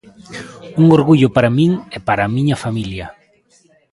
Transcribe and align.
Un 0.81 0.85
orgullo 0.97 1.27
para 1.35 1.53
min 1.57 1.71
e 1.95 1.97
para 2.07 2.21
a 2.25 2.31
miña 2.35 2.61
familia. 2.63 3.07